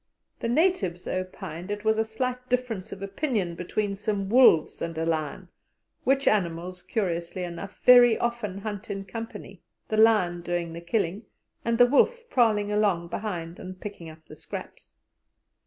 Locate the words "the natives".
0.39-1.07